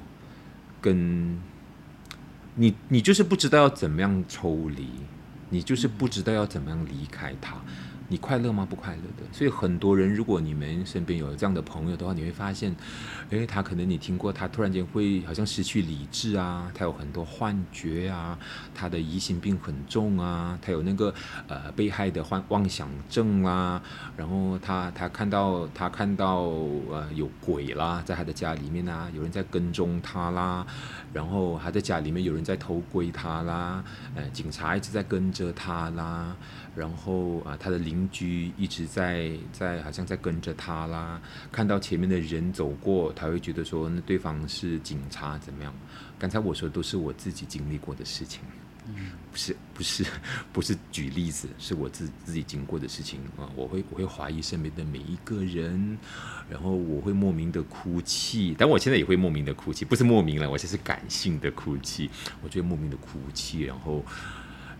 [0.80, 1.38] 跟
[2.54, 4.88] 你你就是不知道要怎么样抽离，
[5.50, 7.56] 你就是不知道要怎么样离开它。
[8.08, 8.66] 你快乐吗？
[8.68, 9.24] 不快乐的。
[9.32, 12.74] 所以很多人，如果你们身边有这样的朋友的话，你会发现，
[13.30, 18.38] 诶，他可能你听过，他突然间会好像失去理智啊，他有很多幻觉啊，
[18.74, 21.12] 他的疑心病很重啊，他有那个
[21.48, 23.80] 呃被害的幻妄想症啦，
[24.16, 26.42] 然后他他看到他看到
[26.90, 30.66] 呃有鬼啦，在他的家里面啊，有人在跟踪他啦，
[31.12, 33.82] 然后他在家里面有人在偷窥他啦，
[34.14, 36.36] 呃，警察一直在跟着他啦。
[36.74, 41.20] 然后啊，他的邻居一直在在好像在跟着他啦，
[41.52, 45.74] 看到前面的人走过，他会觉得说那对方是警察怎么样？
[46.18, 48.40] 刚才我说都是我自己经历过的事情，
[48.86, 50.04] 嗯，不是不是
[50.52, 53.50] 不是举例子，是我自自己经过的事情啊。
[53.56, 55.98] 我会我会怀疑身边的每一个人，
[56.48, 62.10] 然后我会莫名的哭泣，但我现在也会莫名的哭泣，不是莫名了，我现在是感性的哭泣，
[62.42, 64.04] 我就会莫名的哭泣，然后。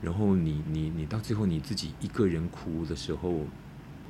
[0.02, 3.46] 然后你你你到最后你自己一个人哭的时候，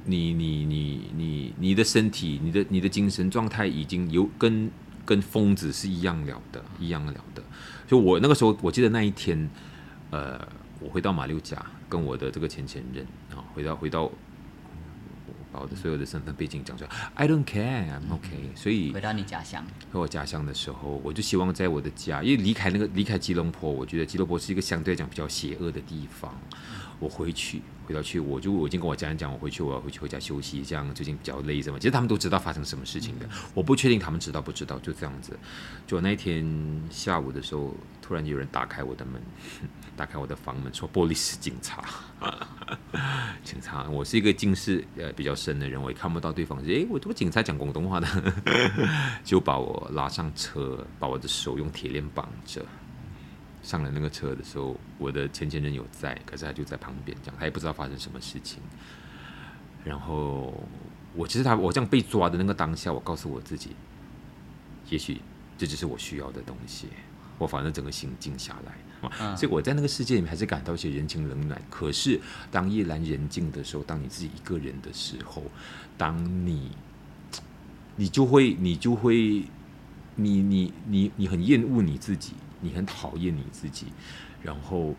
[0.05, 4.70] 你你你你你的身体，你的你的精神状态已经有跟
[5.05, 7.42] 跟疯子是一样了的，一样了的。
[7.87, 9.49] 就我那个时候，我记得那一天，
[10.11, 10.40] 呃，
[10.81, 14.11] 我回到马六甲，跟我的这个前前任啊，回到回到。
[15.55, 18.51] 把我的所有的身份背景讲出来，I don't care，I'm OK。
[18.57, 26.37] 所以回到你家乡，回我家乡的时候，我就希望在我的家，因为离开那个离开吉隆坡，我觉得吉隆坡是一个相对来讲比较邪恶的地方。
[27.05, 31.79] 我回去，回到去，我就我已经跟我家人讲，我回去我要回去回家休息，这样最近比较累，什么？
[31.79, 35.38] 其实他们都知道发生什么事情的，我不确定他们知道不知道，就这样子。
[35.87, 39.21] 就那一天下午的时候，突然有人打开我的门。
[39.97, 41.85] 打开我的房门，说：“玻璃是警察，
[43.45, 43.88] 警察。
[43.88, 46.59] 我是一个近视呃比较深的人，我也看不到对方。
[46.64, 48.35] 诶，我这个警察讲广东话的，
[49.23, 52.67] 就把我拉上车，把我的手用铁链绑着。
[53.64, 58.62] 上了那个车的时候，我的前前任有在，可是他就在旁边，这样他也不知道发生什么事情。
[59.83, 60.62] 然后
[61.14, 63.70] 我其实他我这样被抓的那个当下，我告诉我自己，
[64.90, 65.20] 也许
[65.59, 66.88] 这就是我需要的东西。
[67.38, 68.74] 我反正整个心静下来。”
[69.37, 71.61] 所以我在那个世界里面还是感到一些人情冷暖。
[71.68, 72.18] 可是
[72.50, 75.42] 当夜阑人静的时候，当你自己一个人的时候，
[75.98, 76.70] 当你，
[77.96, 79.44] 你就会，你就会，
[80.14, 82.33] 你你你你很厌恶你自己，
[82.64, 83.88] 你很讨厌你自己，
[84.42, 84.94] 然后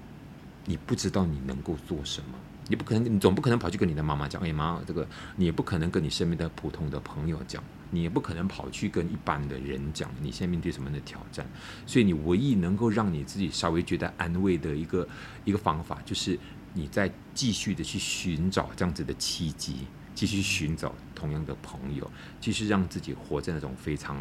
[0.65, 2.37] 你不知道你能够做什么。
[2.67, 11.45] 你不可能，你总不可能跑去跟你的妈妈讲，哎妈，这个你也不可能跟你身边的普通的朋友讲，你也不可能跑去跟一般的人讲，你现在面对什么样的挑战？
[11.85, 15.07] 所以你唯一能够让你自己稍微觉得安慰的一个
[15.43, 16.39] 一个方法，就是
[16.73, 24.17] 你在继续的去寻找这样子的契机，继续寻找同样的朋友，继续让自己活在那种非常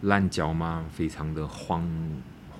[0.00, 0.86] 烂交吗？
[0.90, 1.86] 非常的荒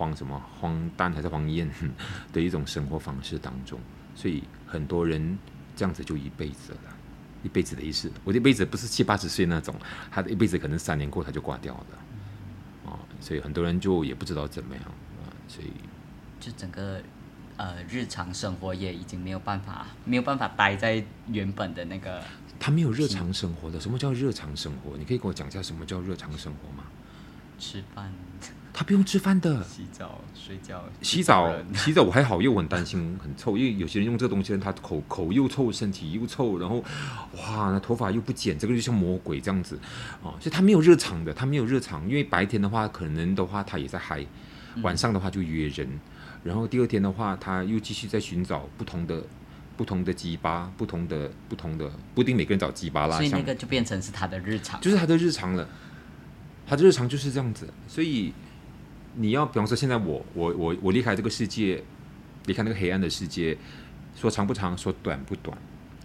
[0.03, 1.71] 荒什么荒诞还是荒宴
[2.33, 3.79] 的一种生活方式当中。
[4.15, 5.39] 所以很多人
[5.77, 6.97] 这样子就一辈子了，
[7.45, 8.11] 一辈子的意思。
[8.25, 9.75] 我的一辈子不是七八十岁那种，
[10.11, 14.85] 他的一辈子可能三年过他就挂掉了，啊，所以很多人就也不知道怎么样
[15.23, 15.71] 啊，所以
[16.41, 17.01] 就整个
[17.57, 22.23] 呃日常生活也已经没有办法，没有办法待在原本的那个。
[22.61, 24.97] 他没有日常生活的，什么叫日常生活？
[24.99, 26.85] 你可以跟我讲一下什么叫日常生活吗？
[27.59, 28.13] 吃饭。
[28.75, 36.83] 他不用吃饭的，洗澡、睡觉、洗澡、 洗澡我还好，又很担心很臭，因为有些人用这个东西，他口口又臭，身体又臭，然后
[37.37, 39.79] 哇，那头发又不剪，这个就像魔鬼这样子。
[40.23, 40.33] 啊！
[40.41, 44.25] 所以他没有热场的，他没有热场，因为白天的话可能的话他也在嗨，
[44.81, 45.87] 晚上的话就约人，
[46.43, 49.23] 然后第二天的话他又继续在寻找不同的
[49.77, 55.69] 不同的鸡巴，不同的不同的，不一定每个人找鸡巴啦，所以那个就变成是他的日常，就是他的日常了，
[56.67, 58.33] 他的日常就是这样子，所以。
[59.15, 61.83] 你要比方说，现在我我我我离开这个世界，
[62.47, 63.57] 离开那个黑暗的世界，
[64.17, 65.57] 说长不长，说短不短，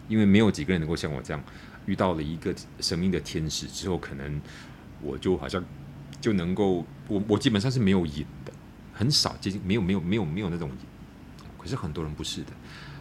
[0.09, 1.41] 因为没有几个人能够像我这样
[1.85, 4.41] 遇到了一个生命的天使之后，可能
[5.01, 5.63] 我就好像
[6.19, 8.51] 就能够，我我基本上是没有瘾的，
[8.93, 10.77] 很少接近没有没有没有没有那种瘾，
[11.57, 12.51] 可是很多人不是的，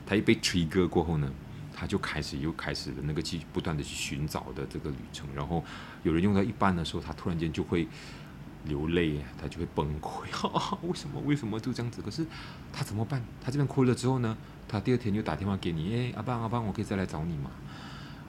[0.06, 1.28] 他一被 trigger 过后呢，
[1.74, 5.64] 他就开始又开始了那个去不断的去寻找的这个旅程，然后
[6.04, 7.88] 有人用到一半的时候，他突然间就会。
[8.66, 10.26] 流泪，他就会崩溃。
[10.82, 11.20] 为什么？
[11.24, 12.02] 为什么就这样子？
[12.02, 12.26] 可是
[12.72, 13.22] 他怎么办？
[13.40, 14.36] 他这边哭了之后呢？
[14.68, 17.50] 他第二天就打电话给你，哎，阿邦阿邦，我可以再来找你吗？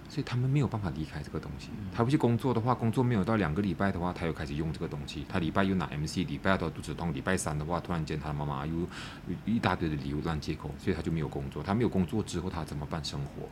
[0.10, 1.70] 所以他们没有办法离开这个东西。
[1.94, 5.26] 他不去工作的话，工作没有到两个礼拜的话，他又开始用这个东西。
[5.28, 8.74] 他礼拜又拿 MC，礼拜二肚子痛，礼拜三的话，突然间他妈妈又
[9.46, 11.62] 一大堆的理由乱借口，所以他就没有工作。
[11.62, 13.50] 他没有工作之后，他怎么办生活？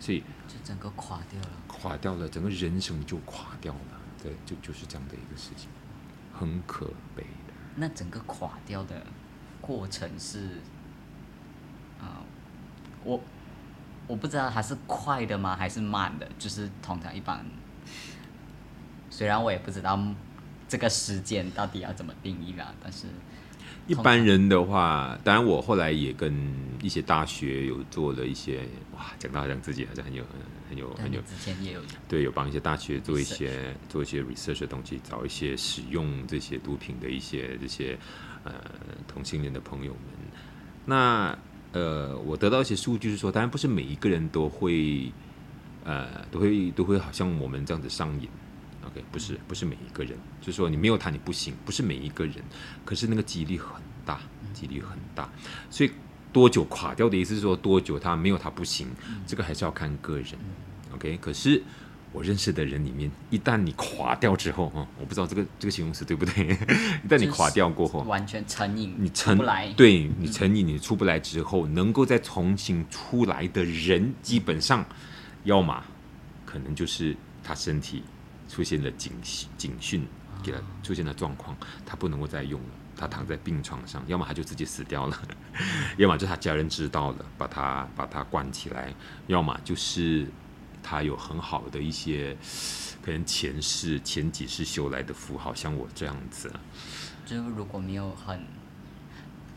[0.00, 3.80] 所以就整个垮掉了，垮掉了，整个人生就垮掉了。
[4.22, 5.68] 对，就就是这样的一个事情，
[6.38, 7.52] 很可悲的。
[7.76, 9.06] 那整个垮掉的
[9.60, 10.60] 过程是？
[11.98, 12.20] 啊，
[13.02, 13.18] 我
[14.06, 16.28] 我不知道它是快的吗，还是慢的？
[16.38, 17.44] 就是通常一般，
[19.08, 19.98] 虽然我也不知道
[20.68, 23.06] 这个时间到底要怎么定义啦，但是
[23.86, 26.34] 一般人的话，当然我后来也跟
[26.82, 28.60] 一些大学有做了一些，
[28.94, 30.24] 哇，讲到好像自己好像很有
[30.68, 37.98] 很有很有，之前也有对，有帮一些大学做一些做一些 research 的东西，找一些使用这些毒品的一些这些
[38.44, 38.52] 呃
[39.06, 40.00] 同性恋的朋友们，
[40.84, 41.38] 那。
[41.72, 45.12] 呃，我得到一些数据是说，当然不是每一个人都会，
[45.84, 48.26] 呃，都会都会好像我们这样子上瘾
[48.86, 52.36] ，OK，不是不是每一个人，就是说你没有他你不行，不是每一个人，
[52.84, 54.20] 可是那个几率很大，
[54.54, 55.28] 几率很大，
[55.70, 55.90] 所以
[56.32, 58.88] 多久垮掉的意思是说多久他没有他不行，
[59.26, 60.32] 这个还是要看个人
[60.94, 61.62] ，OK，可是。
[62.12, 66.46] 我认识的人里面，一旦你垮掉之后，哈，我不知道这个这个形容词对不对？
[67.04, 74.82] 一旦你垮掉过后，完全成瘾，你成不来，对你成瘾，你出不来之后，能够再重新出来的人，基本上，
[75.44, 75.84] 要么
[76.46, 78.02] 可能就是他身体
[78.48, 79.12] 出现了警
[79.56, 80.06] 警讯，
[80.42, 85.18] 给他出现了状况，他不能够再用了，他躺在病床上，要么他就直接死掉了，
[85.98, 88.92] 要么就他家人知道了，把他把他关起来，
[89.26, 90.26] 要么就是。
[90.88, 92.36] 他有很好的一些
[93.02, 96.48] 可能前世前几世修来的符号，像我这样子。
[97.24, 98.40] 就如果没有很，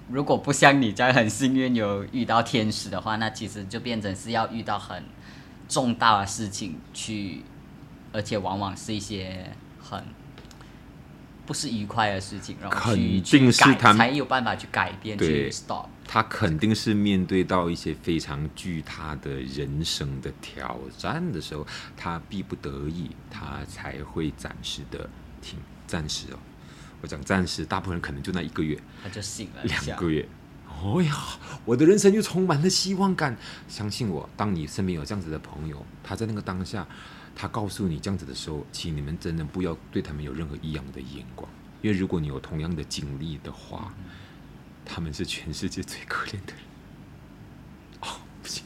[0.09, 5.03] 如果不像你这样很幸运有遇到天使的话，那其实就变成是要遇到很
[5.67, 7.43] 重大的事情去，
[8.11, 10.03] 而且往往是一些很
[11.45, 15.85] 不是愉快的事情，然后去去改才有办法去改变去 stop。
[16.07, 25.09] 他肯定是面对到一些非常巨大的人生的挑战的时候，他逼不得已，他才会暂时的
[25.41, 25.59] 停。
[25.87, 26.37] 暂时哦，
[27.01, 29.63] 我讲暂时，大部分人可能就那一个月，他就醒了。
[29.63, 30.27] 两个月，
[30.67, 31.15] 哦呀，
[31.65, 33.35] 我的人生又充满了希望感。
[33.67, 36.87] 相信我，当你身边有这样子的朋友，他在那个当下，
[37.39, 41.49] 他告诉你这样子的时候，请你们真的不要对他们有任何异样的眼光，
[41.81, 43.93] 因为如果你有同样的经历的话。
[44.91, 46.63] 他们是全世界最可怜的人。
[48.01, 48.07] 哦，
[48.41, 48.63] 不行，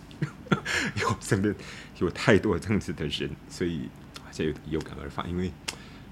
[1.01, 1.53] 有身边
[1.99, 3.89] 有太多这样子的人，所以
[4.31, 5.25] 现在有感而发。
[5.25, 5.51] 因为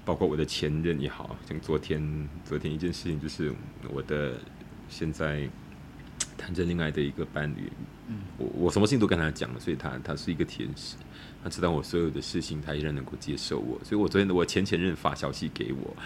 [0.04, 3.54] 包括我的前任也好像昨天昨天一件事情，就是
[3.88, 4.38] 我的
[4.90, 5.48] 现在
[6.42, 7.70] 谈着恋爱的一个伴侣，
[8.08, 10.96] 嗯，我我什么事情都跟他讲了，所以他他是一个天使。
[11.44, 15.96] 他知道我所有的事情，他依然能够接受我，所以我昨天我前前任发消息给我，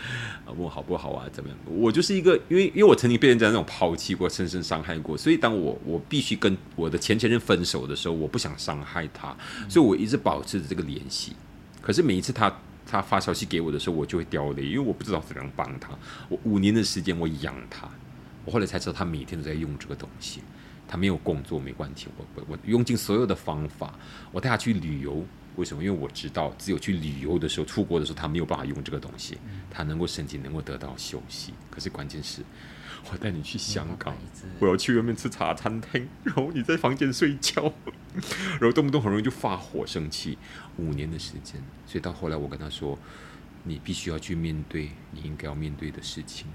[0.46, 1.58] 啊问我好不好啊怎么样？
[1.66, 9.36] 我就是一个，因为因为我曾经被人家那种抛弃过，深深伤害过，所以当我我必须跟我的前前任分手的时候，我不想伤害他，
[9.68, 11.34] 所以我一直保持着这个联系。
[11.82, 12.50] 可是每一次他
[12.86, 15.90] 他发消息给我的时候，我就会掉泪，因为我不知道怎样帮他。
[16.30, 17.86] 我五年的时间我养他，
[18.46, 20.40] 我后来才知道他每天都在用这个东西。
[20.88, 23.92] 他没有工作没关系，我我我用尽所有的方法，
[24.30, 25.26] 我带他去旅游。
[25.56, 25.82] 为什么？
[25.82, 29.36] 因为我知道，只有去旅游的时候，出国的时候，他没有办法用这个东西，
[29.68, 31.54] 他能够身体能够得到休息。
[31.70, 32.42] 可是关键是，
[33.10, 34.14] 我带你去香港，
[34.60, 37.72] 我要去外面吃茶餐厅，然后你在房间睡觉，
[38.60, 40.38] 然后动不动很容易就发火生气。
[40.76, 42.96] 五年的时间，所以到后来我跟他说，
[43.64, 46.46] 你必须要去面对你应该要面对的事情。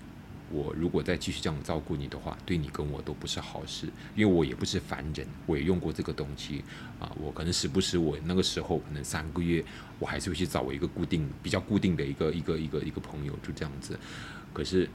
[0.51, 6.63] 我如果再继续这样照顾你的话，对你跟我都不是好事，因为我也不是凡人，我也用过这个东西
[6.99, 7.11] 啊。
[7.19, 9.63] 我可能时不时，我那个时候可能三个月，
[9.99, 13.97] 我还是会去找我一个固定、比较固定的一个、一个、一个、一个朋友，就这样子。
[14.53, 14.89] 可是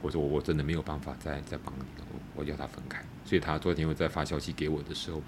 [0.00, 3.04] 我说我真的没有办法再再帮你了，我我要他分开。
[3.24, 5.22] 所以他昨天又在发消息给我的时候，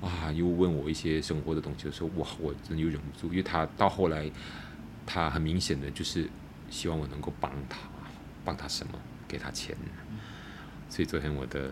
[0.00, 4.30] 啊，又问我一些生活的东西的时候，哇，我真的又忍不住，因为他到后来，
[5.04, 6.28] 他很明显的就是
[6.70, 7.78] 希望我能够帮他，
[8.44, 8.92] 帮他什么？
[9.28, 9.76] 给他钱，
[10.88, 11.70] 所以昨天我的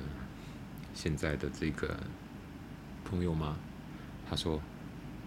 [0.94, 1.96] 现在的这个
[3.04, 3.56] 朋友吗？
[4.28, 4.60] 他说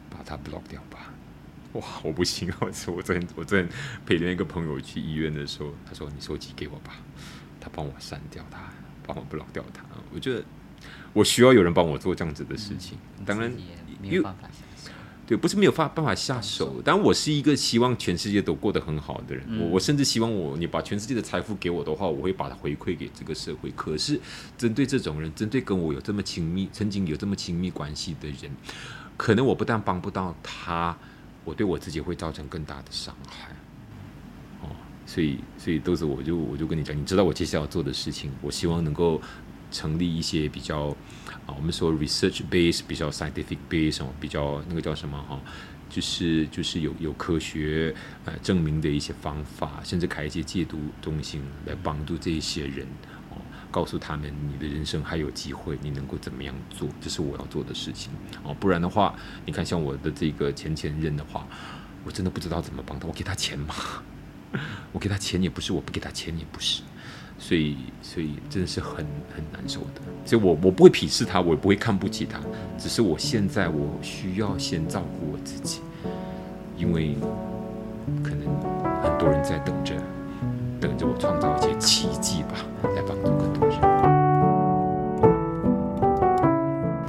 [0.10, 1.14] 把他 block 掉吧。
[1.74, 2.58] 哇，我不行啊！
[2.62, 3.68] 我 说我昨天我昨天
[4.06, 6.94] 陪另一个朋友去医院的时候，他说你手机给我吧，
[7.60, 8.60] 他帮我删掉他，
[9.06, 9.84] 帮我 block 掉他。
[10.14, 10.44] 我觉得
[11.14, 12.98] 我需要有人帮我做这样子的事情。
[13.26, 13.52] 当然，
[14.02, 14.30] 因为
[15.28, 19.46] 对，不是没有法办法下手，但我是一个希望全世界都过得很好的人。
[19.60, 23.70] 我我甚至希望我你把全世界的财富给我的话，我会把它回馈给这个社会。
[23.76, 24.18] 可是
[24.58, 28.50] 针对这种人，针对跟我有这么亲密、曾经有这么亲密关系的人，
[29.18, 30.98] 可能我不但帮不到他，
[31.44, 33.50] 我对我自己会造成更大的伤害。
[34.62, 34.70] 哦，
[35.06, 39.22] 所以所以都是我就我就跟你讲，你知道我接下来要做的事情，我希望能够
[39.72, 40.95] 成立一些比较。
[41.45, 45.39] 啊，我们说 research base 比较 scientific base 哦，比较那个叫什么哈，
[45.89, 47.95] 就是就是有有科学
[48.26, 52.86] 呃证明的一些方法，甚至开一些戒毒中心来帮助这一些人
[53.30, 53.39] 哦，
[53.72, 58.11] 告诉他们你的人生还有机会，你能够怎么样做，这是我要做的事情
[58.43, 58.53] 哦。
[58.59, 59.15] 不然的话，
[59.45, 61.47] 你看像我的这个前前任的话，
[62.03, 63.74] 我真的不知道怎么帮他，我给他钱吗？
[64.91, 66.82] 我给他钱也不是，我不给他钱也不是。
[67.40, 70.02] 所以，所以真的是很很难受的。
[70.26, 72.40] 所以我我不会鄙视他，我也不会看不起他。
[72.78, 75.80] 只是我现在我需要先照顾我自己，
[76.78, 77.16] 因为
[78.24, 78.48] 可能
[79.02, 79.94] 很多人在等着，
[80.82, 82.56] 等着我创造一些奇迹吧，
[82.96, 83.32] 来帮助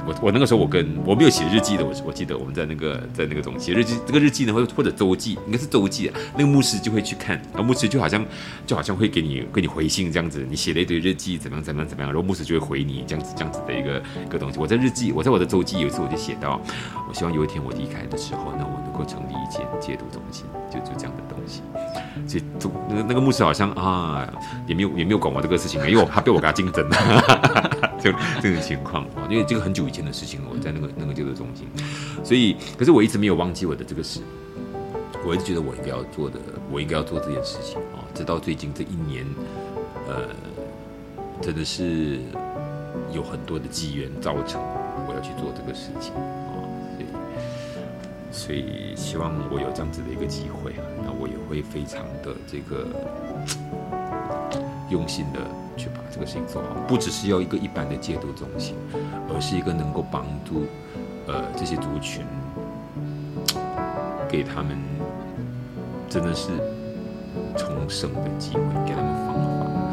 [0.09, 8.25] 我我那个时候，我跟我没有写日记的，我我记得我们在那个在那个种写日记，这个日记呢，或或者周记，应该是周记，那个牧师就会去看，然后牧师就好像
[8.65, 14.57] 就好像会给你给你回信这样子，你写了一堆日记，怎么样怎么样怎么样，然后牧师就会回你这样子这样子的一个一个东西。
[14.57, 16.59] 我在日记，我在我的周记有一次我就写到，
[17.07, 21.61] 我希望有一天我离开的时候，那我能够成立一间戒毒中心，就就这样的东西。
[22.27, 24.27] 这就那个那个牧师好像啊，
[24.65, 26.89] 也没有也没有管我这个事情，因为我怕被我给他竞争。
[27.99, 31.67] 就这种情况啊，因为这个很久以前的事情了，我在那个那个救助中心，
[32.23, 34.21] 所以可是我一直没有忘记我的这个事，
[35.25, 36.39] 我一直觉得我应该要做的，
[36.71, 39.25] 我应该要做这件事情啊，直到最近这一年，
[40.07, 40.29] 呃，
[41.41, 42.19] 真的是
[43.13, 44.61] 有很多的机缘造成
[45.07, 46.63] 我要去做这个事情啊，
[48.31, 52.87] 所以所以希望我有这样子的一个机会啊，那我也会非常的这个
[54.89, 55.39] 用心的。
[55.79, 58.75] 去把这个事情做好，不只是要一个一般的戒毒中心，
[59.33, 60.65] 而是一个能够帮助
[61.25, 62.25] 呃这些族群，
[64.27, 64.77] 给他们
[66.09, 66.49] 真的是
[67.55, 69.35] 重生的机会，给他们方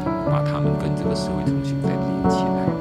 [0.03, 2.76] 法，把他们跟这个社会重新再连起来。